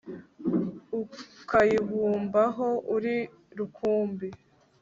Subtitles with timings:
[0.99, 3.17] Ukayibumbaho uri
[3.57, 4.29] rukumbi